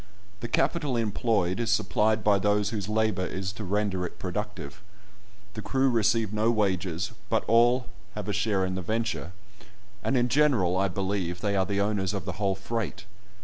[0.39, 4.81] The capital employed is supplied by those whose labour is to render it productive.
[5.53, 7.85] The crew receive no wages, but have all
[8.15, 9.31] a share in the venture,
[10.03, 13.05] and in general, I believe, they are the owners of the whole freight.